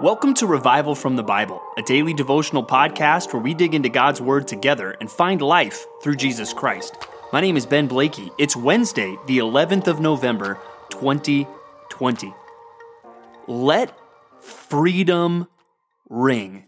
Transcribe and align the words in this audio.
Welcome 0.00 0.34
to 0.34 0.48
Revival 0.48 0.96
from 0.96 1.14
the 1.14 1.22
Bible, 1.22 1.62
a 1.78 1.82
daily 1.82 2.14
devotional 2.14 2.66
podcast 2.66 3.32
where 3.32 3.40
we 3.40 3.54
dig 3.54 3.76
into 3.76 3.88
God's 3.88 4.20
Word 4.20 4.48
together 4.48 4.96
and 5.00 5.08
find 5.08 5.40
life 5.40 5.86
through 6.02 6.16
Jesus 6.16 6.52
Christ. 6.52 6.96
My 7.32 7.40
name 7.40 7.56
is 7.56 7.64
Ben 7.64 7.86
Blakey. 7.86 8.32
It's 8.36 8.56
Wednesday, 8.56 9.16
the 9.28 9.38
11th 9.38 9.86
of 9.86 10.00
November, 10.00 10.58
2020. 10.90 12.34
Let 13.46 13.96
freedom 14.40 15.46
ring. 16.10 16.64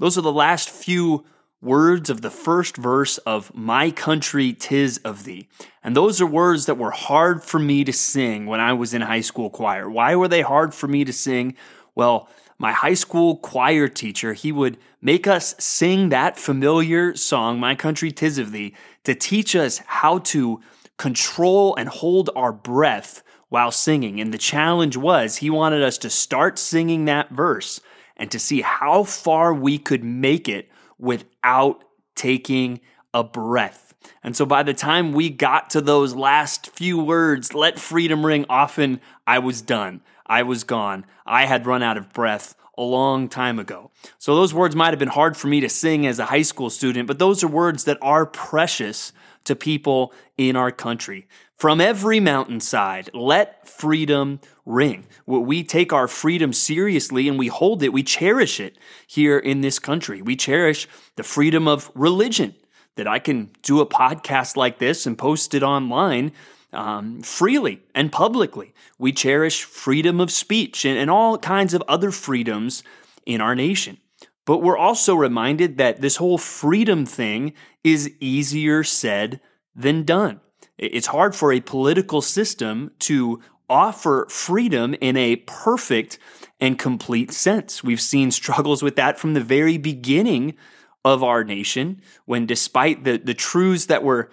Those 0.00 0.18
are 0.18 0.22
the 0.22 0.32
last 0.32 0.68
few 0.68 1.24
words 1.62 2.08
of 2.10 2.22
the 2.22 2.30
first 2.30 2.76
verse 2.76 3.18
of 3.18 3.54
My 3.54 3.90
Country 3.90 4.52
Tis 4.54 4.98
of 4.98 5.24
Thee. 5.24 5.48
And 5.84 5.94
those 5.94 6.20
are 6.20 6.26
words 6.26 6.66
that 6.66 6.78
were 6.78 6.90
hard 6.90 7.44
for 7.44 7.58
me 7.58 7.84
to 7.84 7.92
sing 7.92 8.46
when 8.46 8.60
I 8.60 8.72
was 8.72 8.92
in 8.94 9.02
high 9.02 9.20
school 9.20 9.50
choir. 9.50 9.88
Why 9.88 10.16
were 10.16 10.28
they 10.28 10.40
hard 10.40 10.74
for 10.74 10.88
me 10.88 11.04
to 11.04 11.12
sing? 11.12 11.56
Well, 12.00 12.30
my 12.56 12.72
high 12.72 12.94
school 12.94 13.36
choir 13.36 13.86
teacher, 13.86 14.32
he 14.32 14.52
would 14.52 14.78
make 15.02 15.26
us 15.26 15.54
sing 15.58 16.08
that 16.08 16.38
familiar 16.38 17.14
song, 17.14 17.60
My 17.60 17.74
Country 17.74 18.10
Tis 18.10 18.38
of 18.38 18.52
Thee, 18.52 18.74
to 19.04 19.14
teach 19.14 19.54
us 19.54 19.82
how 19.84 20.20
to 20.32 20.62
control 20.96 21.76
and 21.76 21.90
hold 21.90 22.30
our 22.34 22.54
breath 22.54 23.22
while 23.50 23.70
singing. 23.70 24.18
And 24.18 24.32
the 24.32 24.38
challenge 24.38 24.96
was 24.96 25.36
he 25.36 25.50
wanted 25.50 25.82
us 25.82 25.98
to 25.98 26.08
start 26.08 26.58
singing 26.58 27.04
that 27.04 27.28
verse 27.28 27.82
and 28.16 28.30
to 28.30 28.38
see 28.38 28.62
how 28.62 29.04
far 29.04 29.52
we 29.52 29.76
could 29.76 30.02
make 30.02 30.48
it 30.48 30.70
without 30.98 31.84
taking 32.14 32.80
a 33.12 33.22
breath. 33.22 33.92
And 34.22 34.34
so 34.34 34.46
by 34.46 34.62
the 34.62 34.72
time 34.72 35.12
we 35.12 35.28
got 35.28 35.68
to 35.70 35.82
those 35.82 36.14
last 36.14 36.70
few 36.70 36.98
words, 36.98 37.52
let 37.52 37.78
freedom 37.78 38.24
ring, 38.24 38.46
often 38.48 39.02
I 39.26 39.40
was 39.40 39.60
done. 39.60 40.00
I 40.30 40.44
was 40.44 40.62
gone. 40.62 41.04
I 41.26 41.46
had 41.46 41.66
run 41.66 41.82
out 41.82 41.98
of 41.98 42.12
breath 42.12 42.54
a 42.78 42.82
long 42.82 43.28
time 43.28 43.58
ago. 43.58 43.90
So 44.16 44.36
those 44.36 44.54
words 44.54 44.76
might 44.76 44.90
have 44.90 44.98
been 45.00 45.08
hard 45.08 45.36
for 45.36 45.48
me 45.48 45.60
to 45.60 45.68
sing 45.68 46.06
as 46.06 46.20
a 46.20 46.26
high 46.26 46.42
school 46.42 46.70
student, 46.70 47.08
but 47.08 47.18
those 47.18 47.42
are 47.42 47.48
words 47.48 47.84
that 47.84 47.98
are 48.00 48.24
precious 48.24 49.12
to 49.44 49.56
people 49.56 50.14
in 50.38 50.54
our 50.54 50.70
country. 50.70 51.26
From 51.56 51.80
every 51.80 52.20
mountainside, 52.20 53.10
let 53.12 53.68
freedom 53.68 54.40
ring. 54.64 55.06
We 55.26 55.64
take 55.64 55.92
our 55.92 56.06
freedom 56.06 56.52
seriously 56.52 57.28
and 57.28 57.36
we 57.36 57.48
hold 57.48 57.82
it, 57.82 57.92
we 57.92 58.04
cherish 58.04 58.60
it 58.60 58.78
here 59.08 59.38
in 59.38 59.62
this 59.62 59.80
country. 59.80 60.22
We 60.22 60.36
cherish 60.36 60.86
the 61.16 61.24
freedom 61.24 61.66
of 61.66 61.90
religion, 61.94 62.54
that 62.96 63.08
I 63.08 63.18
can 63.18 63.50
do 63.62 63.80
a 63.80 63.86
podcast 63.86 64.56
like 64.56 64.78
this 64.78 65.06
and 65.06 65.16
post 65.16 65.54
it 65.54 65.62
online 65.62 66.32
um, 66.72 67.22
freely 67.22 67.82
and 67.94 68.12
publicly. 68.12 68.74
We 68.98 69.12
cherish 69.12 69.64
freedom 69.64 70.20
of 70.20 70.30
speech 70.30 70.84
and, 70.84 70.98
and 70.98 71.10
all 71.10 71.38
kinds 71.38 71.74
of 71.74 71.82
other 71.88 72.10
freedoms 72.10 72.82
in 73.26 73.40
our 73.40 73.54
nation. 73.54 73.98
But 74.46 74.58
we're 74.58 74.76
also 74.76 75.14
reminded 75.14 75.78
that 75.78 76.00
this 76.00 76.16
whole 76.16 76.38
freedom 76.38 77.06
thing 77.06 77.52
is 77.84 78.10
easier 78.20 78.82
said 78.82 79.40
than 79.74 80.04
done. 80.04 80.40
It's 80.78 81.08
hard 81.08 81.36
for 81.36 81.52
a 81.52 81.60
political 81.60 82.22
system 82.22 82.90
to 83.00 83.40
offer 83.68 84.26
freedom 84.28 84.94
in 85.00 85.16
a 85.16 85.36
perfect 85.36 86.18
and 86.60 86.78
complete 86.78 87.32
sense. 87.32 87.84
We've 87.84 88.00
seen 88.00 88.30
struggles 88.30 88.82
with 88.82 88.96
that 88.96 89.18
from 89.18 89.34
the 89.34 89.40
very 89.40 89.78
beginning 89.78 90.54
of 91.04 91.22
our 91.22 91.44
nation, 91.44 92.02
when 92.24 92.46
despite 92.46 93.04
the, 93.04 93.18
the 93.18 93.34
truths 93.34 93.86
that 93.86 94.02
were 94.02 94.30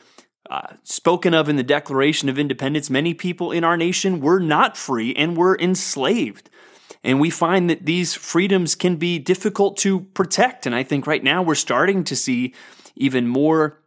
uh, 0.49 0.73
spoken 0.83 1.33
of 1.33 1.49
in 1.49 1.55
the 1.55 1.63
Declaration 1.63 2.29
of 2.29 2.39
Independence, 2.39 2.89
many 2.89 3.13
people 3.13 3.51
in 3.51 3.63
our 3.63 3.77
nation 3.77 4.19
were 4.19 4.39
not 4.39 4.77
free 4.77 5.13
and 5.15 5.37
were 5.37 5.57
enslaved. 5.57 6.49
And 7.03 7.19
we 7.19 7.29
find 7.29 7.69
that 7.69 7.85
these 7.85 8.13
freedoms 8.13 8.75
can 8.75 8.97
be 8.97 9.19
difficult 9.19 9.77
to 9.77 10.01
protect. 10.01 10.65
And 10.65 10.73
I 10.73 10.83
think 10.83 11.07
right 11.07 11.23
now 11.23 11.41
we're 11.41 11.55
starting 11.55 12.03
to 12.05 12.15
see 12.15 12.53
even 12.95 13.27
more 13.27 13.79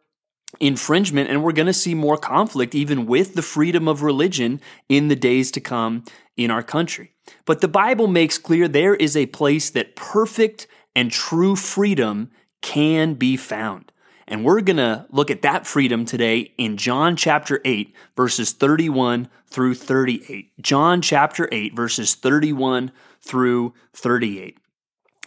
infringement 0.58 1.30
and 1.30 1.42
we're 1.42 1.52
going 1.52 1.66
to 1.66 1.72
see 1.72 1.94
more 1.94 2.16
conflict 2.16 2.74
even 2.74 3.06
with 3.06 3.34
the 3.34 3.42
freedom 3.42 3.86
of 3.86 4.02
religion 4.02 4.60
in 4.88 5.08
the 5.08 5.16
days 5.16 5.50
to 5.52 5.60
come 5.60 6.04
in 6.36 6.50
our 6.50 6.62
country. 6.62 7.12
But 7.44 7.60
the 7.60 7.68
Bible 7.68 8.08
makes 8.08 8.38
clear 8.38 8.66
there 8.66 8.94
is 8.94 9.16
a 9.16 9.26
place 9.26 9.70
that 9.70 9.94
perfect 9.94 10.66
and 10.96 11.10
true 11.10 11.54
freedom 11.54 12.30
can 12.62 13.14
be 13.14 13.36
found. 13.36 13.92
And 14.30 14.44
we're 14.44 14.60
going 14.60 14.76
to 14.76 15.06
look 15.10 15.28
at 15.32 15.42
that 15.42 15.66
freedom 15.66 16.04
today 16.04 16.52
in 16.56 16.76
John 16.76 17.16
chapter 17.16 17.60
8, 17.64 17.92
verses 18.16 18.52
31 18.52 19.28
through 19.48 19.74
38. 19.74 20.52
John 20.62 21.02
chapter 21.02 21.48
8, 21.50 21.74
verses 21.74 22.14
31 22.14 22.92
through 23.20 23.74
38. 23.92 24.56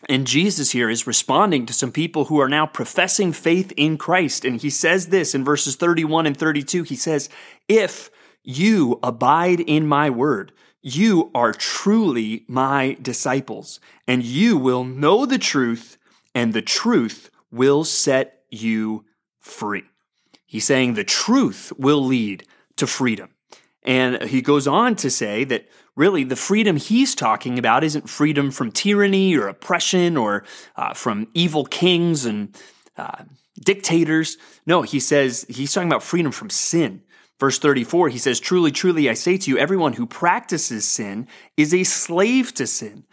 And 0.07 0.25
Jesus 0.25 0.71
here 0.71 0.89
is 0.89 1.05
responding 1.05 1.65
to 1.65 1.73
some 1.73 1.91
people 1.91 2.25
who 2.25 2.39
are 2.39 2.47
now 2.47 2.65
professing 2.65 3.33
faith 3.33 3.73
in 3.75 3.97
Christ. 3.97 4.45
And 4.45 4.61
he 4.61 4.69
says 4.69 5.07
this 5.07 5.35
in 5.35 5.43
verses 5.43 5.75
31 5.75 6.25
and 6.25 6.37
32. 6.37 6.83
He 6.83 6.95
says, 6.95 7.27
If 7.67 8.09
you 8.41 8.99
abide 9.03 9.59
in 9.59 9.85
my 9.85 10.09
word, 10.09 10.53
you 10.81 11.29
are 11.35 11.51
truly 11.51 12.45
my 12.47 12.97
disciples, 13.01 13.81
and 14.07 14.23
you 14.23 14.57
will 14.57 14.85
know 14.85 15.25
the 15.25 15.37
truth, 15.37 15.97
and 16.33 16.53
the 16.53 16.61
truth 16.61 17.29
will 17.51 17.83
set 17.83 18.42
you 18.53 19.05
free. 19.39 19.83
He's 20.45 20.65
saying 20.65 20.93
the 20.93 21.03
truth 21.03 21.73
will 21.77 22.03
lead 22.03 22.45
to 22.77 22.87
freedom. 22.87 23.29
And 23.83 24.23
he 24.23 24.41
goes 24.41 24.67
on 24.67 24.95
to 24.97 25.09
say 25.09 25.43
that 25.45 25.67
really 25.95 26.23
the 26.23 26.35
freedom 26.35 26.77
he's 26.77 27.15
talking 27.15 27.59
about 27.59 27.83
isn't 27.83 28.09
freedom 28.09 28.51
from 28.51 28.71
tyranny 28.71 29.35
or 29.35 29.47
oppression 29.47 30.15
or 30.15 30.45
uh, 30.75 30.93
from 30.93 31.27
evil 31.33 31.65
kings 31.65 32.25
and 32.25 32.55
uh, 32.97 33.23
dictators. 33.59 34.37
No, 34.65 34.83
he 34.83 34.99
says 34.99 35.45
he's 35.49 35.73
talking 35.73 35.89
about 35.89 36.03
freedom 36.03 36.31
from 36.31 36.49
sin. 36.49 37.01
Verse 37.39 37.59
34, 37.59 38.09
he 38.09 38.19
says, 38.19 38.39
Truly, 38.39 38.71
truly, 38.71 39.09
I 39.09 39.15
say 39.15 39.37
to 39.37 39.49
you, 39.49 39.57
everyone 39.57 39.93
who 39.93 40.05
practices 40.05 40.87
sin 40.87 41.27
is 41.57 41.73
a 41.73 41.83
slave 41.83 42.53
to 42.53 42.65
sin. 42.65 43.03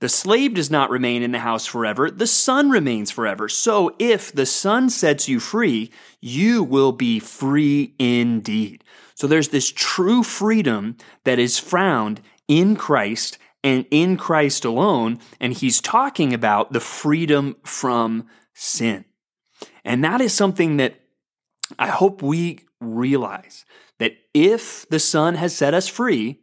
The 0.00 0.08
slave 0.10 0.54
does 0.54 0.70
not 0.70 0.90
remain 0.90 1.22
in 1.22 1.32
the 1.32 1.38
house 1.38 1.64
forever, 1.64 2.10
the 2.10 2.26
son 2.26 2.70
remains 2.70 3.10
forever. 3.10 3.48
So 3.48 3.94
if 3.98 4.32
the 4.32 4.46
son 4.46 4.90
sets 4.90 5.28
you 5.28 5.40
free, 5.40 5.90
you 6.20 6.62
will 6.62 6.92
be 6.92 7.18
free 7.18 7.94
indeed. 7.98 8.84
So 9.14 9.26
there's 9.26 9.48
this 9.48 9.72
true 9.72 10.22
freedom 10.22 10.96
that 11.24 11.38
is 11.38 11.58
found 11.58 12.20
in 12.46 12.76
Christ 12.76 13.38
and 13.64 13.86
in 13.90 14.18
Christ 14.18 14.64
alone. 14.66 15.18
And 15.40 15.54
he's 15.54 15.80
talking 15.80 16.34
about 16.34 16.72
the 16.72 16.80
freedom 16.80 17.56
from 17.64 18.26
sin. 18.52 19.06
And 19.84 20.04
that 20.04 20.20
is 20.20 20.34
something 20.34 20.76
that 20.76 21.00
I 21.78 21.88
hope 21.88 22.22
we 22.22 22.60
realize 22.80 23.64
that 23.98 24.12
if 24.34 24.86
the 24.90 25.00
Son 25.00 25.36
has 25.36 25.56
set 25.56 25.74
us 25.74 25.88
free, 25.88 26.40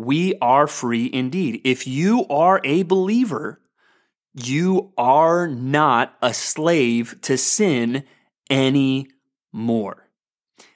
we 0.00 0.34
are 0.40 0.66
free 0.66 1.10
indeed. 1.12 1.60
If 1.62 1.86
you 1.86 2.26
are 2.28 2.60
a 2.64 2.84
believer, 2.84 3.60
you 4.34 4.92
are 4.96 5.46
not 5.46 6.16
a 6.22 6.32
slave 6.32 7.16
to 7.22 7.36
sin 7.36 8.04
anymore. 8.48 10.08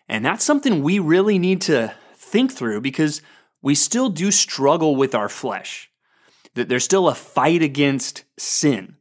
And 0.08 0.24
that's 0.24 0.44
something 0.44 0.82
we 0.82 0.98
really 0.98 1.38
need 1.38 1.62
to 1.62 1.94
think 2.14 2.52
through 2.52 2.82
because 2.82 3.22
we 3.62 3.74
still 3.74 4.10
do 4.10 4.30
struggle 4.30 4.94
with 4.94 5.14
our 5.14 5.30
flesh. 5.30 5.90
That 6.54 6.68
there's 6.68 6.84
still 6.84 7.08
a 7.08 7.14
fight 7.14 7.62
against 7.62 8.24
sin. 8.38 8.96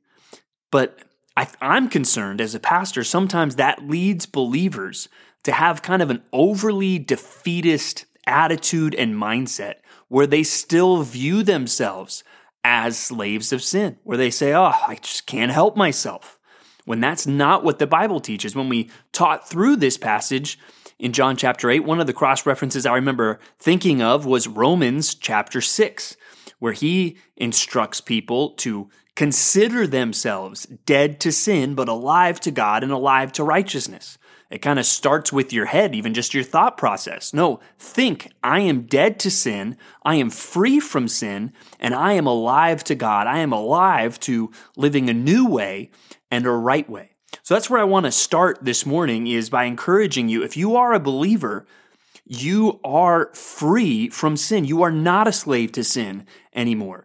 But 0.72 1.00
I, 1.36 1.48
am 1.60 1.90
concerned 1.90 2.40
as 2.40 2.56
a 2.56 2.62
pastor, 2.62 3.04
sometimes 3.04 3.58
that 3.58 3.88
leads 3.88 4.26
believers 4.26 5.10
to 5.44 5.52
have 5.52 5.82
kind 5.82 6.02
of 6.02 6.10
an 6.10 6.24
overly 6.32 6.98
defeatist 6.98 8.06
attitude 8.26 8.96
and 8.96 9.16
mindset 9.16 9.76
where 10.08 10.28
they 10.28 10.44
still 10.44 11.02
view 11.02 11.44
themselves 11.44 12.24
as 12.64 12.98
slaves 12.98 13.52
of 13.52 13.62
sin, 13.62 13.98
where 14.04 14.18
they 14.18 14.30
say, 14.30 14.54
Oh, 14.54 14.72
I 14.88 15.00
just 15.02 15.26
can't 15.26 15.52
help 15.52 15.76
myself. 15.76 16.38
When 16.86 17.00
that's 17.00 17.26
not 17.26 17.64
what 17.64 17.80
the 17.80 17.88
Bible 17.88 18.20
teaches. 18.20 18.56
When 18.56 18.70
we 18.70 18.90
taught 19.12 19.50
through 19.50 19.78
this 19.78 19.98
passage 19.98 20.60
in 21.00 21.14
John 21.14 21.36
chapter 21.36 21.70
8, 21.70 21.82
one 21.82 22.00
of 22.00 22.08
the 22.08 22.14
cross 22.14 22.46
references 22.46 22.86
I 22.86 22.96
remember 22.96 23.40
thinking 23.58 24.02
of 24.02 24.26
was 24.26 24.48
Romans 24.48 25.16
chapter 25.16 25.62
6, 25.62 26.18
where 26.60 26.74
he 26.74 27.18
instructs 27.38 28.02
people 28.02 28.52
to 28.52 28.90
consider 29.16 29.86
themselves 29.86 30.66
dead 30.86 31.20
to 31.22 31.32
sin, 31.32 31.76
but 31.76 31.90
alive 31.90 32.40
to 32.42 32.52
God 32.52 32.84
and 32.84 32.92
alive 32.92 33.32
to 33.34 33.44
righteousness. 33.44 34.18
It 34.50 34.62
kind 34.62 34.78
of 34.78 34.86
starts 34.86 35.34
with 35.34 35.52
your 35.52 35.66
head, 35.66 35.96
even 35.96 36.14
just 36.14 36.36
your 36.36 36.44
thought 36.44 36.78
process. 36.78 37.34
No, 37.34 37.60
think, 37.80 38.32
I 38.44 38.60
am 38.60 38.84
dead 38.84 39.20
to 39.22 39.32
sin, 39.32 39.78
I 40.04 40.16
am 40.16 40.30
free 40.30 40.80
from 40.80 41.08
sin, 41.08 41.54
and 41.80 41.96
I 41.96 42.14
am 42.14 42.28
alive 42.28 42.84
to 42.86 42.96
God. 42.96 43.26
I 43.26 43.40
am 43.40 43.52
alive 43.52 44.20
to 44.22 44.52
living 44.76 45.10
a 45.10 45.14
new 45.14 45.48
way 45.48 45.90
and 46.30 46.46
a 46.46 46.52
right 46.52 46.88
way. 46.88 47.16
So 47.42 47.56
that's 47.56 47.70
where 47.70 47.82
I 47.82 47.86
want 47.86 48.06
to 48.06 48.12
start 48.12 48.60
this 48.62 48.86
morning 48.86 49.26
is 49.26 49.50
by 49.50 49.64
encouraging 49.64 50.30
you 50.30 50.44
if 50.44 50.56
you 50.56 50.76
are 50.76 50.94
a 50.94 51.00
believer, 51.00 51.66
you 52.26 52.80
are 52.84 53.34
free 53.34 54.10
from 54.10 54.38
sin. 54.38 54.66
You 54.66 54.84
are 54.84 54.92
not 54.92 55.28
a 55.28 55.34
slave 55.34 55.72
to 55.74 55.84
sin 55.84 56.26
anymore. 56.54 57.03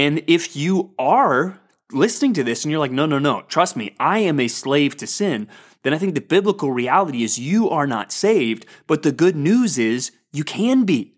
And 0.00 0.22
if 0.26 0.56
you 0.56 0.94
are 0.98 1.60
listening 1.92 2.32
to 2.32 2.42
this 2.42 2.64
and 2.64 2.72
you're 2.72 2.80
like, 2.80 2.90
no, 2.90 3.04
no, 3.04 3.18
no, 3.18 3.42
trust 3.42 3.76
me, 3.76 3.94
I 4.00 4.20
am 4.20 4.40
a 4.40 4.48
slave 4.48 4.96
to 4.96 5.06
sin, 5.06 5.46
then 5.82 5.92
I 5.92 5.98
think 5.98 6.14
the 6.14 6.22
biblical 6.22 6.72
reality 6.72 7.22
is 7.22 7.38
you 7.38 7.68
are 7.68 7.86
not 7.86 8.10
saved. 8.10 8.64
But 8.86 9.02
the 9.02 9.12
good 9.12 9.36
news 9.36 9.76
is 9.76 10.10
you 10.32 10.42
can 10.42 10.86
be. 10.86 11.12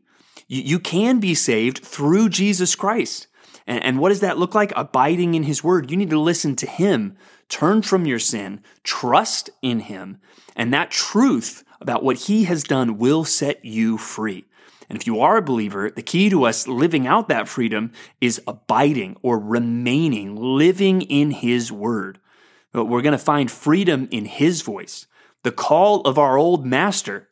You, 0.48 0.62
you 0.62 0.78
can 0.80 1.20
be 1.20 1.32
saved 1.32 1.78
through 1.78 2.30
Jesus 2.30 2.74
Christ. 2.74 3.28
And, 3.68 3.84
and 3.84 3.98
what 4.00 4.08
does 4.08 4.18
that 4.18 4.38
look 4.38 4.52
like? 4.52 4.72
Abiding 4.74 5.34
in 5.34 5.44
his 5.44 5.62
word. 5.62 5.88
You 5.88 5.96
need 5.96 6.10
to 6.10 6.18
listen 6.18 6.56
to 6.56 6.66
him, 6.66 7.16
turn 7.48 7.82
from 7.82 8.04
your 8.04 8.18
sin, 8.18 8.62
trust 8.82 9.48
in 9.62 9.78
him, 9.78 10.18
and 10.56 10.74
that 10.74 10.90
truth 10.90 11.62
about 11.80 12.02
what 12.02 12.16
he 12.16 12.44
has 12.44 12.64
done 12.64 12.98
will 12.98 13.24
set 13.24 13.64
you 13.64 13.96
free. 13.96 14.44
And 14.88 14.98
if 14.98 15.06
you 15.06 15.20
are 15.20 15.36
a 15.36 15.42
believer, 15.42 15.90
the 15.90 16.02
key 16.02 16.30
to 16.30 16.44
us 16.44 16.68
living 16.68 17.06
out 17.06 17.28
that 17.28 17.48
freedom 17.48 17.92
is 18.20 18.40
abiding 18.46 19.16
or 19.22 19.38
remaining, 19.38 20.36
living 20.36 21.02
in 21.02 21.30
his 21.30 21.70
word. 21.70 22.18
But 22.72 22.86
we're 22.86 23.02
going 23.02 23.12
to 23.12 23.18
find 23.18 23.50
freedom 23.50 24.08
in 24.10 24.24
his 24.24 24.62
voice. 24.62 25.06
The 25.42 25.52
call 25.52 26.02
of 26.02 26.18
our 26.18 26.38
old 26.38 26.64
master 26.64 27.28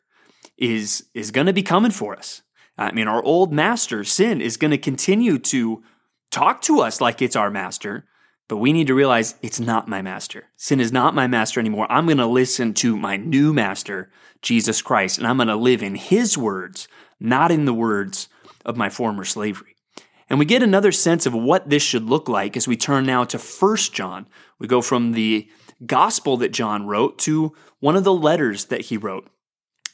is, 0.57 1.05
is 1.13 1.31
going 1.31 1.47
to 1.47 1.53
be 1.53 1.63
coming 1.63 1.91
for 1.91 2.15
us. 2.15 2.41
I 2.77 2.91
mean, 2.91 3.07
our 3.07 3.23
old 3.23 3.51
master, 3.51 4.03
sin, 4.03 4.41
is 4.41 4.57
going 4.57 4.71
to 4.71 4.77
continue 4.77 5.37
to 5.39 5.83
talk 6.31 6.61
to 6.63 6.79
us 6.79 7.01
like 7.01 7.21
it's 7.21 7.35
our 7.35 7.51
master, 7.51 8.05
but 8.47 8.57
we 8.57 8.73
need 8.73 8.87
to 8.87 8.95
realize 8.95 9.35
it's 9.41 9.59
not 9.59 9.87
my 9.87 10.01
master. 10.01 10.45
Sin 10.55 10.79
is 10.79 10.91
not 10.91 11.15
my 11.15 11.27
master 11.27 11.59
anymore. 11.59 11.87
I'm 11.91 12.05
going 12.05 12.17
to 12.17 12.25
listen 12.25 12.73
to 12.75 12.97
my 12.97 13.17
new 13.17 13.53
master, 13.53 14.09
Jesus 14.41 14.81
Christ, 14.81 15.17
and 15.17 15.27
I'm 15.27 15.37
going 15.37 15.47
to 15.47 15.55
live 15.55 15.83
in 15.83 15.95
his 15.95 16.37
words, 16.37 16.87
not 17.21 17.51
in 17.51 17.65
the 17.65 17.73
words 17.73 18.27
of 18.65 18.75
my 18.75 18.89
former 18.89 19.23
slavery. 19.23 19.75
And 20.29 20.39
we 20.39 20.45
get 20.45 20.63
another 20.63 20.91
sense 20.91 21.25
of 21.25 21.33
what 21.33 21.69
this 21.69 21.83
should 21.83 22.05
look 22.05 22.27
like 22.27 22.55
as 22.55 22.67
we 22.67 22.77
turn 22.77 23.05
now 23.05 23.23
to 23.25 23.37
1 23.37 23.77
John. 23.93 24.27
We 24.59 24.67
go 24.67 24.81
from 24.81 25.11
the 25.11 25.49
gospel 25.85 26.37
that 26.37 26.53
John 26.53 26.87
wrote 26.87 27.19
to 27.19 27.53
one 27.79 27.95
of 27.95 28.03
the 28.03 28.13
letters 28.13 28.65
that 28.65 28.81
he 28.81 28.97
wrote. 28.97 29.29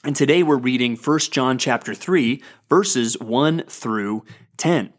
And 0.03 0.15
today 0.15 0.44
we're 0.44 0.57
reading 0.57 0.95
1 0.95 1.19
John 1.31 1.57
chapter 1.57 1.94
3 1.94 2.41
verses 2.69 3.19
1 3.19 3.63
through 3.68 4.23
10. 4.57 4.94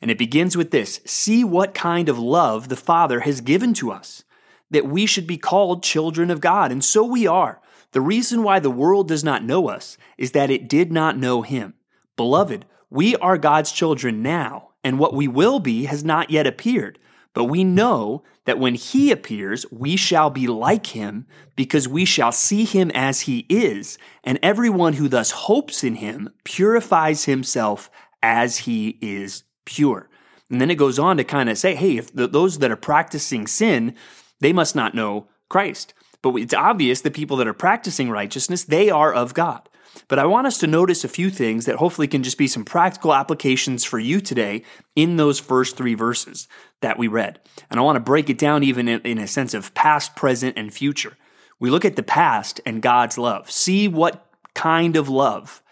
And 0.00 0.10
it 0.10 0.18
begins 0.18 0.56
with 0.56 0.70
this 0.70 1.00
See 1.04 1.44
what 1.44 1.74
kind 1.74 2.08
of 2.08 2.18
love 2.18 2.68
the 2.68 2.76
Father 2.76 3.20
has 3.20 3.40
given 3.40 3.74
to 3.74 3.90
us, 3.90 4.24
that 4.70 4.86
we 4.86 5.06
should 5.06 5.26
be 5.26 5.36
called 5.36 5.82
children 5.82 6.30
of 6.30 6.40
God. 6.40 6.72
And 6.72 6.82
so 6.82 7.04
we 7.04 7.26
are. 7.26 7.60
The 7.92 8.00
reason 8.00 8.42
why 8.42 8.58
the 8.58 8.70
world 8.70 9.08
does 9.08 9.24
not 9.24 9.44
know 9.44 9.68
us 9.68 9.96
is 10.16 10.32
that 10.32 10.50
it 10.50 10.68
did 10.68 10.92
not 10.92 11.16
know 11.16 11.42
Him. 11.42 11.74
Beloved, 12.16 12.64
we 12.90 13.16
are 13.16 13.38
God's 13.38 13.72
children 13.72 14.22
now, 14.22 14.70
and 14.84 14.98
what 14.98 15.14
we 15.14 15.28
will 15.28 15.58
be 15.58 15.84
has 15.84 16.04
not 16.04 16.30
yet 16.30 16.46
appeared. 16.46 16.98
But 17.34 17.44
we 17.44 17.62
know 17.64 18.24
that 18.44 18.58
when 18.58 18.74
He 18.74 19.10
appears, 19.10 19.64
we 19.70 19.96
shall 19.96 20.30
be 20.30 20.46
like 20.46 20.88
Him, 20.88 21.26
because 21.56 21.86
we 21.86 22.04
shall 22.04 22.32
see 22.32 22.64
Him 22.64 22.90
as 22.94 23.22
He 23.22 23.46
is. 23.48 23.98
And 24.24 24.38
everyone 24.42 24.94
who 24.94 25.08
thus 25.08 25.30
hopes 25.30 25.84
in 25.84 25.96
Him 25.96 26.30
purifies 26.44 27.24
himself 27.24 27.90
as 28.22 28.58
He 28.58 28.98
is 29.00 29.44
pure. 29.64 30.08
And 30.50 30.60
then 30.60 30.70
it 30.70 30.76
goes 30.76 30.98
on 30.98 31.18
to 31.18 31.24
kind 31.24 31.50
of 31.50 31.58
say, 31.58 31.74
hey, 31.74 31.98
if 31.98 32.12
those 32.12 32.58
that 32.58 32.70
are 32.70 32.76
practicing 32.76 33.46
sin, 33.46 33.94
they 34.40 34.52
must 34.52 34.74
not 34.74 34.94
know 34.94 35.28
Christ. 35.48 35.94
But 36.22 36.34
it's 36.36 36.54
obvious 36.54 37.00
the 37.00 37.10
people 37.10 37.36
that 37.36 37.48
are 37.48 37.54
practicing 37.54 38.10
righteousness, 38.10 38.64
they 38.64 38.90
are 38.90 39.12
of 39.12 39.34
God. 39.34 39.68
But 40.06 40.18
I 40.18 40.26
want 40.26 40.46
us 40.46 40.58
to 40.58 40.66
notice 40.66 41.04
a 41.04 41.08
few 41.08 41.30
things 41.30 41.66
that 41.66 41.76
hopefully 41.76 42.06
can 42.06 42.22
just 42.22 42.38
be 42.38 42.46
some 42.46 42.64
practical 42.64 43.14
applications 43.14 43.84
for 43.84 43.98
you 43.98 44.20
today 44.20 44.62
in 44.94 45.16
those 45.16 45.40
first 45.40 45.76
three 45.76 45.94
verses 45.94 46.46
that 46.80 46.98
we 46.98 47.08
read. 47.08 47.40
And 47.70 47.80
I 47.80 47.82
want 47.82 47.96
to 47.96 48.00
break 48.00 48.30
it 48.30 48.38
down 48.38 48.62
even 48.62 48.88
in, 48.88 49.18
a 49.18 49.26
sense 49.26 49.54
of 49.54 49.74
past, 49.74 50.14
present, 50.14 50.56
and 50.56 50.72
future. 50.72 51.16
We 51.58 51.70
look 51.70 51.84
at 51.84 51.96
the 51.96 52.02
past 52.02 52.60
and 52.64 52.82
God's 52.82 53.18
love. 53.18 53.50
See 53.50 53.88
what 53.88 54.26
kind 54.54 54.96
of 54.96 55.08
love 55.08 55.62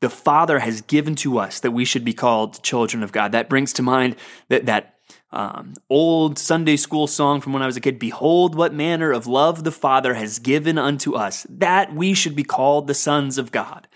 the 0.00 0.10
Father 0.10 0.58
has 0.58 0.80
given 0.80 1.14
to 1.16 1.38
us 1.38 1.60
that 1.60 1.70
we 1.70 1.84
should 1.84 2.04
be 2.04 2.14
called 2.14 2.62
children 2.62 3.02
of 3.02 3.12
God. 3.12 3.32
That 3.32 3.48
brings 3.48 3.72
to 3.74 3.82
mind 3.82 4.16
that, 4.48 4.66
that 4.66 4.96
um, 5.32 5.74
old 5.88 6.38
Sunday 6.38 6.76
school 6.76 7.06
song 7.06 7.40
from 7.40 7.52
when 7.52 7.62
I 7.62 7.66
was 7.66 7.76
a 7.76 7.80
kid 7.80 7.98
Behold, 7.98 8.54
what 8.54 8.74
manner 8.74 9.12
of 9.12 9.26
love 9.26 9.64
the 9.64 9.72
Father 9.72 10.14
has 10.14 10.38
given 10.38 10.78
unto 10.78 11.14
us, 11.14 11.46
that 11.48 11.94
we 11.94 12.14
should 12.14 12.36
be 12.36 12.44
called 12.44 12.86
the 12.86 12.94
sons 12.94 13.38
of 13.38 13.50
God. 13.50 13.88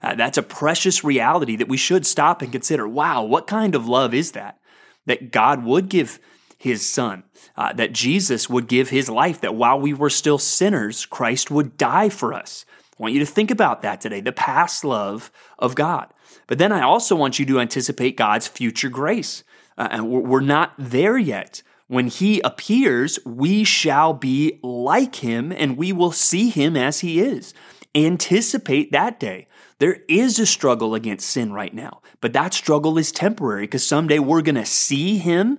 Uh, 0.00 0.14
that's 0.14 0.38
a 0.38 0.42
precious 0.42 1.02
reality 1.02 1.56
that 1.56 1.68
we 1.68 1.76
should 1.76 2.06
stop 2.06 2.42
and 2.42 2.52
consider. 2.52 2.86
Wow, 2.86 3.22
what 3.24 3.46
kind 3.46 3.74
of 3.74 3.88
love 3.88 4.14
is 4.14 4.32
that? 4.32 4.60
That 5.06 5.32
God 5.32 5.64
would 5.64 5.88
give 5.88 6.20
his 6.58 6.88
son, 6.88 7.24
uh, 7.56 7.72
that 7.72 7.92
Jesus 7.92 8.48
would 8.48 8.68
give 8.68 8.90
his 8.90 9.08
life, 9.08 9.40
that 9.40 9.54
while 9.54 9.80
we 9.80 9.92
were 9.92 10.10
still 10.10 10.38
sinners, 10.38 11.06
Christ 11.06 11.50
would 11.50 11.76
die 11.76 12.08
for 12.08 12.32
us. 12.32 12.64
I 12.98 13.02
want 13.02 13.14
you 13.14 13.20
to 13.20 13.26
think 13.26 13.50
about 13.50 13.82
that 13.82 14.00
today, 14.00 14.20
the 14.20 14.32
past 14.32 14.84
love 14.84 15.32
of 15.58 15.74
God. 15.74 16.12
But 16.46 16.58
then 16.58 16.70
I 16.70 16.82
also 16.82 17.16
want 17.16 17.38
you 17.38 17.46
to 17.46 17.60
anticipate 17.60 18.16
God's 18.16 18.46
future 18.46 18.88
grace. 18.88 19.42
Uh, 19.76 20.02
we're 20.04 20.40
not 20.40 20.72
there 20.78 21.18
yet. 21.18 21.62
When 21.86 22.06
he 22.06 22.40
appears, 22.40 23.18
we 23.26 23.64
shall 23.64 24.14
be 24.14 24.58
like 24.62 25.16
him 25.16 25.52
and 25.52 25.76
we 25.76 25.92
will 25.92 26.12
see 26.12 26.48
him 26.48 26.76
as 26.76 27.00
he 27.00 27.20
is. 27.20 27.52
Anticipate 27.94 28.90
that 28.92 29.20
day. 29.20 29.48
There 29.78 29.98
is 30.08 30.38
a 30.38 30.46
struggle 30.46 30.94
against 30.94 31.28
sin 31.28 31.52
right 31.52 31.74
now, 31.74 32.00
but 32.20 32.32
that 32.32 32.54
struggle 32.54 32.96
is 32.96 33.12
temporary 33.12 33.64
because 33.64 33.86
someday 33.86 34.18
we're 34.18 34.42
going 34.42 34.54
to 34.54 34.64
see 34.64 35.18
him 35.18 35.58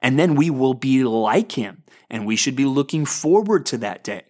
and 0.00 0.18
then 0.18 0.34
we 0.36 0.48
will 0.50 0.74
be 0.74 1.04
like 1.04 1.52
him. 1.52 1.82
And 2.10 2.26
we 2.26 2.36
should 2.36 2.56
be 2.56 2.64
looking 2.64 3.04
forward 3.04 3.66
to 3.66 3.78
that 3.78 4.02
day. 4.02 4.22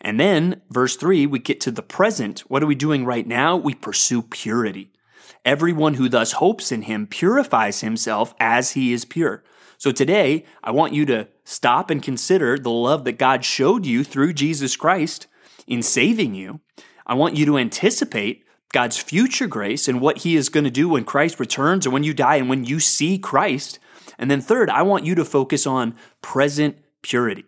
And 0.00 0.18
then, 0.18 0.62
verse 0.70 0.96
3, 0.96 1.26
we 1.26 1.38
get 1.38 1.60
to 1.60 1.70
the 1.70 1.82
present. 1.82 2.40
What 2.40 2.62
are 2.62 2.66
we 2.66 2.74
doing 2.74 3.04
right 3.04 3.26
now? 3.26 3.56
We 3.56 3.74
pursue 3.74 4.22
purity. 4.22 4.89
Everyone 5.44 5.94
who 5.94 6.08
thus 6.08 6.32
hopes 6.32 6.70
in 6.70 6.82
him 6.82 7.06
purifies 7.06 7.80
himself 7.80 8.34
as 8.38 8.72
he 8.72 8.92
is 8.92 9.04
pure. 9.04 9.42
So 9.78 9.92
today, 9.92 10.44
I 10.62 10.72
want 10.72 10.92
you 10.92 11.06
to 11.06 11.28
stop 11.44 11.88
and 11.88 12.02
consider 12.02 12.58
the 12.58 12.70
love 12.70 13.04
that 13.04 13.18
God 13.18 13.44
showed 13.44 13.86
you 13.86 14.04
through 14.04 14.34
Jesus 14.34 14.76
Christ 14.76 15.26
in 15.66 15.82
saving 15.82 16.34
you. 16.34 16.60
I 17.06 17.14
want 17.14 17.36
you 17.36 17.46
to 17.46 17.56
anticipate 17.56 18.44
God's 18.72 18.98
future 18.98 19.46
grace 19.46 19.88
and 19.88 20.00
what 20.00 20.18
he 20.18 20.36
is 20.36 20.48
going 20.48 20.64
to 20.64 20.70
do 20.70 20.90
when 20.90 21.04
Christ 21.04 21.40
returns 21.40 21.86
or 21.86 21.90
when 21.90 22.04
you 22.04 22.12
die 22.12 22.36
and 22.36 22.48
when 22.48 22.64
you 22.64 22.78
see 22.78 23.18
Christ. 23.18 23.78
And 24.18 24.30
then, 24.30 24.40
third, 24.40 24.68
I 24.68 24.82
want 24.82 25.06
you 25.06 25.14
to 25.14 25.24
focus 25.24 25.66
on 25.66 25.96
present 26.20 26.76
purity. 27.02 27.46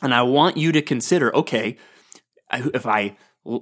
And 0.00 0.14
I 0.14 0.22
want 0.22 0.56
you 0.56 0.72
to 0.72 0.82
consider 0.82 1.34
okay, 1.36 1.76
if 2.50 2.86
I 2.86 3.16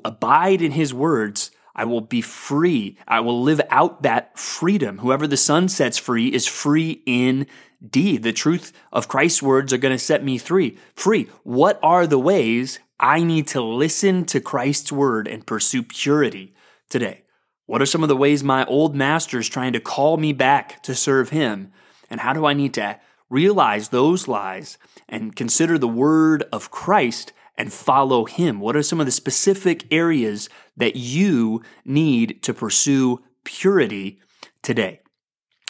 abide 0.05 0.63
in 0.63 0.73
his 0.73 0.95
words, 0.95 1.51
I 1.81 1.85
will 1.85 2.03
be 2.03 2.21
free. 2.21 2.99
I 3.09 3.21
will 3.21 3.41
live 3.41 3.63
out 3.71 4.03
that 4.03 4.39
freedom. 4.39 4.99
Whoever 4.99 5.27
the 5.27 5.39
Son 5.39 5.67
sets 5.67 5.97
free 5.97 6.29
is 6.29 6.47
free 6.47 7.03
indeed. 7.07 8.23
The 8.23 8.35
truth 8.35 8.75
of 8.93 9.09
Christ's 9.09 9.43
words 9.43 9.73
are 9.73 9.79
going 9.79 9.95
to 9.95 9.99
set 9.99 10.23
me 10.23 10.37
free. 10.37 10.77
Free. 10.95 11.31
What 11.43 11.81
are 11.83 12.07
the 12.07 12.19
ways 12.19 12.81
I 12.99 13.25
need 13.25 13.47
to 13.49 13.63
listen 13.63 14.27
to 14.27 14.43
Christ's 14.43 14.93
word 14.93 15.27
and 15.27 15.47
pursue 15.47 15.83
purity 15.83 16.53
today? 16.91 17.23
What 17.65 17.81
are 17.81 17.87
some 17.87 18.03
of 18.03 18.11
the 18.11 18.17
ways 18.17 18.45
my 18.45 18.67
old 18.67 18.95
master 18.95 19.39
is 19.39 19.49
trying 19.49 19.73
to 19.73 19.81
call 19.81 20.19
me 20.19 20.35
back 20.35 20.83
to 20.83 20.95
serve 20.95 21.31
him? 21.31 21.73
And 22.11 22.21
how 22.21 22.35
do 22.35 22.45
I 22.45 22.53
need 22.53 22.75
to 22.75 23.01
realize 23.31 23.89
those 23.89 24.29
lies 24.29 24.77
and 25.09 25.35
consider 25.35 25.79
the 25.79 25.89
word 25.89 26.45
of 26.53 26.71
Christ 26.71 27.33
and 27.57 27.73
follow 27.73 28.25
him? 28.25 28.61
What 28.61 28.77
are 28.77 28.83
some 28.83 29.01
of 29.01 29.07
the 29.07 29.13
specific 29.13 29.85
areas 29.93 30.49
that 30.77 30.97
you 30.97 31.63
need 31.85 32.43
to 32.43 32.55
pursue 32.55 33.23
purity 33.45 34.21
today? 34.63 35.01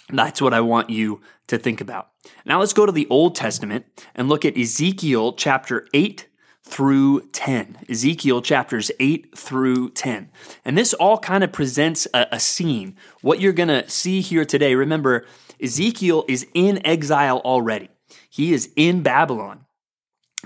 That's 0.09 0.43
what 0.43 0.55
I 0.55 0.61
want 0.61 0.91
you 0.91 1.21
to 1.49 1.59
think 1.59 1.81
about. 1.81 2.09
Now 2.45 2.61
let's 2.61 2.73
go 2.73 2.87
to 2.87 2.93
the 2.93 3.07
Old 3.09 3.35
Testament 3.35 3.87
and 4.15 4.29
look 4.29 4.45
at 4.45 4.59
Ezekiel 4.59 5.35
chapter 5.35 5.87
8 5.95 6.27
through 6.63 7.29
10. 7.33 7.79
Ezekiel 7.89 8.43
chapters 8.43 8.91
8 9.01 9.37
through 9.37 9.91
10. 9.91 10.31
And 10.65 10.77
this 10.77 10.95
all 10.95 11.19
kind 11.19 11.43
of 11.43 11.53
presents 11.53 12.07
a, 12.15 12.27
a 12.33 12.41
scene. 12.41 12.97
What 13.23 13.41
you're 13.41 13.53
going 13.53 13.69
to 13.69 13.89
see 13.89 14.21
here 14.21 14.45
today, 14.45 14.75
remember, 14.75 15.27
Ezekiel 15.63 16.25
is 16.29 16.47
in 16.55 16.85
exile 16.87 17.39
already. 17.39 17.89
He 18.29 18.53
is 18.53 18.71
in 18.77 19.03
Babylon. 19.03 19.67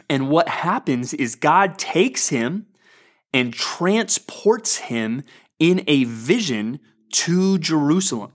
And 0.08 0.28
what 0.28 0.48
happens 0.48 1.14
is 1.14 1.34
God 1.34 1.78
takes 1.78 2.28
him 2.28 2.66
and 3.32 3.52
transports 3.52 4.76
him 4.76 5.24
in 5.58 5.84
a 5.86 6.04
vision 6.04 6.80
to 7.12 7.58
Jerusalem. 7.58 8.32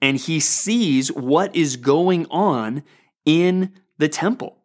And 0.00 0.16
he 0.16 0.40
sees 0.40 1.12
what 1.12 1.54
is 1.54 1.76
going 1.76 2.26
on 2.30 2.82
in 3.24 3.72
the 3.98 4.08
temple. 4.08 4.58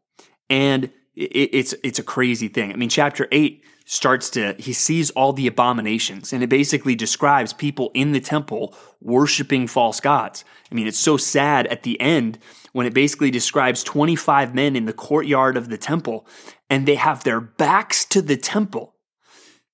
And 0.49 0.91
it's, 1.15 1.73
it's 1.83 1.99
a 1.99 2.03
crazy 2.03 2.47
thing. 2.47 2.71
I 2.71 2.75
mean, 2.75 2.89
chapter 2.89 3.27
8 3.31 3.63
starts 3.85 4.29
to 4.29 4.53
he 4.59 4.73
sees 4.73 5.11
all 5.11 5.31
the 5.31 5.47
abominations 5.47 6.33
and 6.33 6.43
it 6.43 6.47
basically 6.47 6.93
describes 6.93 7.53
people 7.53 7.89
in 7.93 8.11
the 8.11 8.19
temple 8.19 8.75
worshiping 8.99 9.65
false 9.65 10.01
gods. 10.01 10.43
I 10.69 10.75
mean, 10.75 10.87
it's 10.87 10.99
so 10.99 11.15
sad 11.15 11.67
at 11.67 11.83
the 11.83 11.99
end 12.01 12.37
when 12.77 12.85
it 12.85 12.93
basically 12.93 13.31
describes 13.31 13.81
25 13.81 14.53
men 14.53 14.75
in 14.75 14.85
the 14.85 14.93
courtyard 14.93 15.57
of 15.57 15.67
the 15.67 15.79
temple 15.79 16.27
and 16.69 16.85
they 16.85 16.93
have 16.93 17.23
their 17.23 17.41
backs 17.41 18.05
to 18.05 18.21
the 18.21 18.37
temple 18.37 18.93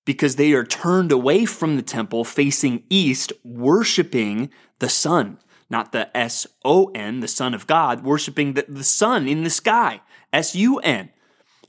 because 0.05 0.37
they 0.37 0.53
are 0.53 0.63
turned 0.63 1.11
away 1.11 1.43
from 1.43 1.75
the 1.75 1.81
temple 1.81 2.23
facing 2.23 2.81
east 2.89 3.33
worshiping 3.43 4.49
the 4.79 4.87
sun, 4.87 5.37
not 5.69 5.91
the 5.91 6.15
S 6.15 6.47
O 6.63 6.91
N, 6.95 7.19
the 7.19 7.27
son 7.27 7.53
of 7.53 7.67
God, 7.67 8.05
worshiping 8.05 8.53
the, 8.53 8.63
the 8.69 8.85
sun 8.85 9.27
in 9.27 9.43
the 9.43 9.49
sky, 9.49 9.99
S 10.31 10.55
U 10.55 10.79
N 10.79 11.09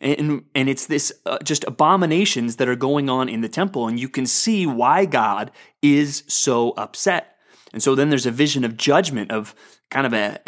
and 0.01 0.45
and 0.55 0.69
it's 0.69 0.87
this 0.87 1.13
uh, 1.27 1.39
just 1.43 1.65
abominations 1.65 2.57
that 2.57 2.69
are 2.69 2.77
going 2.77 3.11
on 3.11 3.29
in 3.29 3.41
the 3.41 3.49
temple 3.49 3.89
and 3.89 3.99
you 3.99 4.09
can 4.09 4.25
see 4.25 4.69
why 4.69 5.05
God 5.05 5.51
is 5.83 6.23
so 6.29 6.75
upset. 6.77 7.39
And 7.73 7.83
so 7.83 7.97
then 7.97 8.09
there's 8.09 8.25
a 8.25 8.31
vision 8.31 8.63
of 8.63 8.77
judgment 8.77 9.33
of 9.33 9.53
kind 9.91 10.07
of 10.07 10.13
a 10.13 10.39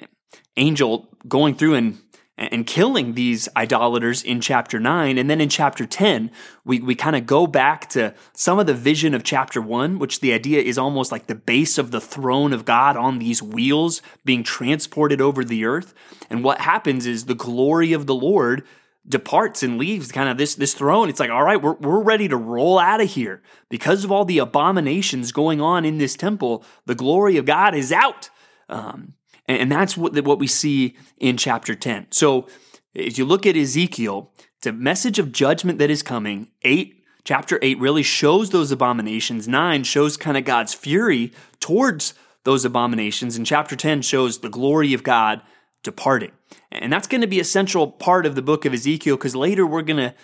angel 0.57 1.09
going 1.29 1.55
through 1.55 1.75
and 1.75 1.99
and 2.39 2.67
killing 2.67 3.15
these 3.15 3.49
idolaters 3.57 4.23
in 4.23 4.41
chapter 4.41 4.79
9 4.79 5.17
and 5.17 5.31
then 5.31 5.41
in 5.41 5.49
chapter 5.49 5.87
10 5.87 6.31
we, 6.65 6.81
we 6.81 6.95
kind 6.95 7.17
of 7.17 7.27
go 7.27 7.47
back 7.47 7.89
to 7.89 8.15
some 8.35 8.59
of 8.59 8.67
the 8.67 8.75
vision 8.75 9.15
of 9.15 9.25
chapter 9.25 9.61
1 9.61 9.99
which 9.99 10.21
the 10.21 10.33
idea 10.33 10.61
is 10.61 10.77
almost 10.77 11.11
like 11.11 11.27
the 11.27 11.35
base 11.35 11.79
of 11.79 11.91
the 11.91 12.01
throne 12.01 12.53
of 12.53 12.65
god 12.65 12.97
on 12.97 13.19
these 13.19 13.43
wheels 13.43 14.03
being 14.25 14.43
transported 14.43 15.21
over 15.21 15.45
the 15.45 15.65
earth. 15.65 15.95
And 16.29 16.45
what 16.45 16.61
happens 16.61 17.07
is 17.07 17.25
the 17.25 17.35
glory 17.35 17.93
of 17.93 18.07
the 18.07 18.15
lord 18.15 18.65
departs 19.09 19.63
and 19.63 19.79
leaves 19.79 20.11
kind 20.11 20.29
of 20.29 20.37
this 20.37 20.57
this 20.57 20.75
throne. 20.75 21.09
It's 21.09 21.21
like 21.21 21.31
all 21.31 21.45
right 21.45 21.61
we're, 21.61 21.75
we're 21.75 22.03
ready 22.03 22.29
to 22.29 22.37
roll 22.37 22.79
out 22.79 23.01
of 23.01 23.11
here. 23.11 23.43
Because 23.71 24.05
of 24.05 24.13
all 24.13 24.25
the 24.25 24.39
abominations 24.39 25.33
going 25.33 25.61
on 25.61 25.85
in 25.87 25.99
this 25.99 26.17
temple 26.17 26.65
the 26.85 26.95
glory 26.95 27.39
of 27.39 27.47
god 27.47 27.75
is 27.75 27.93
out. 27.93 28.29
Um, 28.69 29.15
and, 29.49 29.59
and, 29.63 29.73
that's 29.73 29.97
what, 29.97 30.19
what 30.25 30.39
we 30.39 30.47
see 30.47 30.97
in 31.19 31.37
chapter 31.37 31.75
10 31.75 32.09
so 32.11 32.47
if 32.95 33.19
you 33.19 33.25
look 33.25 33.47
at 33.47 33.57
ezekiel 33.57 34.33
it's 34.59 34.67
a 34.67 34.73
message 34.73 35.19
of 35.19 35.33
judgment 35.33 35.79
that 35.79 35.91
is 35.91 36.03
coming. 36.03 36.49
8 36.63 37.05
chapter 37.25 37.59
8 37.63 37.79
really 37.79 38.03
shows 38.03 38.51
those 38.51 38.73
abominations. 38.73 39.47
9 39.47 39.85
shows 39.85 40.17
kind 40.17 40.37
of 40.37 40.45
god's 40.45 40.75
fury 40.75 41.33
towards 41.61 42.15
those 42.45 42.65
abominations. 42.65 43.37
And 43.37 43.47
chapter 43.47 43.77
10 43.77 44.03
shows 44.03 44.39
the 44.39 44.49
glory 44.49 44.95
of 44.95 45.03
god 45.03 45.43
departing. 45.83 46.33
And 46.73 46.93
that's 46.93 47.07
going 47.07 47.21
to 47.21 47.27
be 47.27 47.39
a 47.39 47.45
central 47.45 47.93
part 47.93 48.27
of 48.27 48.35
the 48.35 48.43
book 48.43 48.65
of 48.65 48.75
Ezekiel 48.75 49.17
because 49.17 49.37
later 49.37 49.67
we're 49.67 49.83
going 49.83 49.99
to 49.99 50.15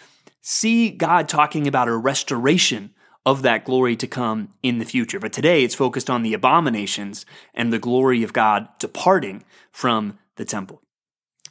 see 0.40 0.90
God 0.90 1.28
talking 1.28 1.68
about 1.68 1.88
a 1.88 1.96
restoration 1.96 2.90
of 3.24 3.42
that 3.42 3.64
glory 3.64 3.96
to 3.96 4.06
come 4.06 4.48
in 4.62 4.78
the 4.78 4.84
future. 4.84 5.20
But 5.20 5.32
today 5.32 5.64
it's 5.64 5.74
focused 5.74 6.10
on 6.10 6.22
the 6.22 6.34
abominations 6.34 7.24
and 7.54 7.72
the 7.72 7.78
glory 7.78 8.22
of 8.22 8.32
God 8.32 8.68
departing 8.78 9.44
from 9.70 10.18
the 10.36 10.44
temple. 10.44 10.80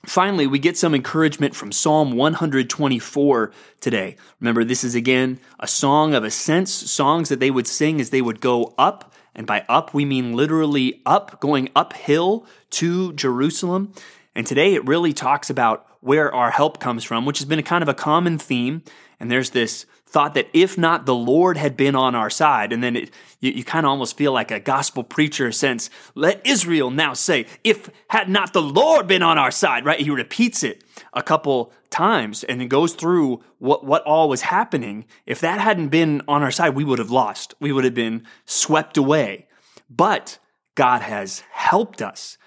Finally, 0.06 0.48
we 0.48 0.58
get 0.58 0.78
some 0.78 0.96
encouragement 0.96 1.56
from 1.56 1.72
Psalm 1.72 2.14
124 2.14 3.52
today. 3.80 4.16
Remember, 4.40 4.64
this 4.64 4.84
is 4.84 4.96
again 4.96 5.40
a 5.60 5.68
song 5.68 6.16
of 6.16 6.24
ascents, 6.24 6.72
songs 6.72 7.30
that 7.30 7.40
they 7.40 7.52
would 7.52 7.68
sing 7.68 8.02
as 8.02 8.10
they 8.10 8.22
would 8.22 8.42
go 8.42 8.74
up 8.80 9.14
and 9.36 9.48
by 9.48 9.66
up, 9.70 9.94
we 9.94 10.06
mean 10.06 10.34
literally 10.34 11.02
up, 11.06 11.40
going 11.40 11.70
uphill 11.76 12.46
to 12.72 13.14
Jerusalem. 13.14 13.94
And 14.36 14.46
today 14.46 14.74
it 14.74 14.86
really 14.86 15.14
talks 15.14 15.50
about 15.50 15.86
where 16.02 16.34
our 16.34 16.52
help 16.52 16.80
comes 16.80 17.04
from, 17.04 17.26
which 17.26 17.40
has 17.40 17.46
been 17.46 17.60
a 17.60 17.64
kind 17.64 17.82
of 17.82 17.90
a 17.90 17.94
common 17.94 18.38
theme. 18.38 18.84
And 19.20 19.32
there's 19.32 19.52
this 19.52 19.86
thought 20.12 20.34
that 20.34 20.50
if 20.54 20.78
not 20.78 21.06
the 21.06 21.16
Lord 21.16 21.56
had 21.56 21.78
been 21.78 21.96
on 21.96 22.16
our 22.16 22.30
side, 22.30 22.74
and 22.74 22.84
then 22.84 22.98
it, 22.98 23.12
you, 23.40 23.52
you 23.52 23.64
kind 23.64 23.86
of 23.86 23.92
almost 23.92 24.18
feel 24.18 24.34
like 24.34 24.52
a 24.52 24.60
gospel 24.60 25.04
preacher 25.04 25.52
sense, 25.54 25.90
let 26.16 26.46
Israel 26.46 26.92
now 26.92 27.14
say, 27.14 27.46
if 27.64 27.90
had 28.10 28.28
not 28.28 28.52
the 28.52 28.62
Lord 28.62 29.08
been 29.08 29.24
on 29.24 29.38
our 29.38 29.52
side, 29.52 29.86
right? 29.86 30.02
He 30.02 30.10
repeats 30.10 30.64
it 30.64 30.84
a 31.14 31.24
couple 31.24 31.72
times 31.90 32.44
and 32.44 32.62
it 32.62 32.66
goes 32.66 32.94
through 32.94 33.42
what, 33.60 33.86
what 33.86 34.04
all 34.04 34.28
was 34.28 34.42
happening. 34.42 35.06
If 35.26 35.40
that 35.40 35.62
hadn't 35.62 35.90
been 35.90 36.22
on 36.28 36.44
our 36.44 36.52
side, 36.52 36.76
we 36.76 36.84
would 36.84 37.00
have 37.00 37.12
lost. 37.12 37.54
We 37.62 37.72
would 37.72 37.86
have 37.86 37.96
been 37.96 38.26
swept 38.46 38.98
away. 38.98 39.48
But 39.90 40.40
God 40.76 41.02
has 41.02 41.44
helped 41.52 42.02
us. 42.02 42.38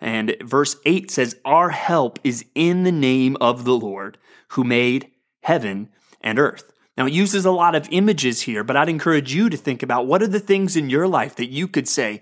And 0.00 0.36
verse 0.40 0.76
8 0.86 1.10
says, 1.10 1.36
Our 1.44 1.68
help 1.70 2.18
is 2.24 2.46
in 2.54 2.84
the 2.84 2.92
name 2.92 3.36
of 3.42 3.64
the 3.64 3.76
Lord 3.76 4.16
who 4.48 4.64
made 4.64 5.10
heaven 5.42 5.90
and 6.22 6.38
earth. 6.38 6.72
Now, 7.00 7.06
it 7.06 7.14
uses 7.14 7.46
a 7.46 7.50
lot 7.50 7.74
of 7.74 7.88
images 7.90 8.42
here, 8.42 8.62
but 8.62 8.76
I'd 8.76 8.90
encourage 8.90 9.32
you 9.32 9.48
to 9.48 9.56
think 9.56 9.82
about 9.82 10.06
what 10.06 10.22
are 10.22 10.26
the 10.26 10.38
things 10.38 10.76
in 10.76 10.90
your 10.90 11.08
life 11.08 11.34
that 11.36 11.46
you 11.46 11.66
could 11.66 11.88
say, 11.88 12.20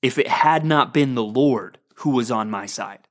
if 0.00 0.16
it 0.16 0.26
had 0.26 0.64
not 0.64 0.94
been 0.94 1.14
the 1.14 1.22
Lord 1.22 1.76
who 1.96 2.08
was 2.08 2.30
on 2.30 2.48
my 2.48 2.64
side. 2.64 3.08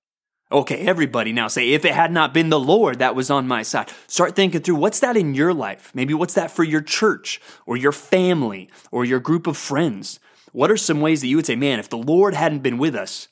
Okay, 0.51 0.79
everybody 0.79 1.31
now 1.31 1.47
say, 1.47 1.73
if 1.73 1.85
it 1.85 1.93
had 1.93 2.11
not 2.11 2.33
been 2.33 2.49
the 2.49 2.59
Lord 2.59 2.97
that 2.97 3.13
was 3.13 3.29
on 3.29 3.47
my 3.47 3.61
side. 3.61 3.91
Start 4.07 4.35
thinking 4.35 4.61
through 4.61 4.77
what's 4.77 4.99
that 5.01 5.15
in 5.15 5.35
your 5.35 5.53
life? 5.53 5.91
Maybe 5.93 6.15
what's 6.15 6.33
that 6.33 6.49
for 6.49 6.63
your 6.63 6.81
church 6.81 7.39
or 7.67 7.77
your 7.77 7.91
family 7.91 8.71
or 8.91 9.05
your 9.05 9.19
group 9.19 9.45
of 9.45 9.57
friends? 9.57 10.19
What 10.53 10.71
are 10.71 10.77
some 10.77 11.01
ways 11.01 11.21
that 11.21 11.27
you 11.27 11.35
would 11.35 11.45
say, 11.45 11.55
man, 11.55 11.77
if 11.77 11.87
the 11.87 11.97
Lord 11.99 12.33
hadn't 12.33 12.63
been 12.63 12.79
with 12.79 12.95
us, 12.95 13.27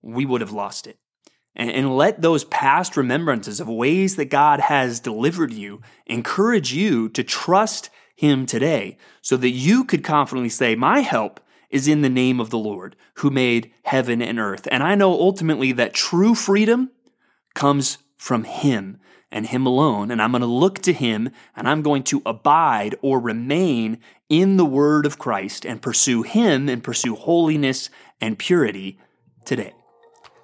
we 0.00 0.24
would 0.24 0.40
have 0.40 0.52
lost 0.52 0.86
it? 0.86 0.96
And, 1.56 1.70
and 1.70 1.96
let 1.96 2.22
those 2.22 2.44
past 2.44 2.96
remembrances 2.96 3.60
of 3.60 3.68
ways 3.68 4.16
that 4.16 4.26
God 4.26 4.60
has 4.60 5.00
delivered 5.00 5.52
you 5.52 5.82
encourage 6.06 6.72
you 6.72 7.08
to 7.10 7.24
trust 7.24 7.90
Him 8.14 8.46
today 8.46 8.96
so 9.20 9.36
that 9.36 9.50
you 9.50 9.84
could 9.84 10.04
confidently 10.04 10.48
say, 10.48 10.74
my 10.74 11.00
help 11.00 11.40
is 11.70 11.88
in 11.88 12.02
the 12.02 12.08
name 12.08 12.40
of 12.40 12.50
the 12.50 12.58
Lord 12.58 12.96
who 13.14 13.30
made 13.30 13.72
heaven 13.84 14.20
and 14.20 14.38
earth. 14.38 14.66
And 14.70 14.82
I 14.82 14.94
know 14.94 15.12
ultimately 15.12 15.72
that 15.72 15.94
true 15.94 16.34
freedom 16.34 16.90
comes 17.54 17.98
from 18.16 18.44
Him 18.44 18.98
and 19.30 19.46
Him 19.46 19.66
alone. 19.66 20.10
And 20.10 20.20
I'm 20.20 20.32
going 20.32 20.40
to 20.40 20.46
look 20.46 20.80
to 20.80 20.92
Him 20.92 21.30
and 21.56 21.68
I'm 21.68 21.82
going 21.82 22.02
to 22.04 22.22
abide 22.26 22.96
or 23.02 23.20
remain 23.20 23.98
in 24.28 24.56
the 24.56 24.64
Word 24.64 25.06
of 25.06 25.18
Christ 25.18 25.64
and 25.64 25.80
pursue 25.80 26.22
Him 26.22 26.68
and 26.68 26.82
pursue 26.82 27.14
holiness 27.14 27.90
and 28.20 28.38
purity 28.38 28.98
today. 29.44 29.72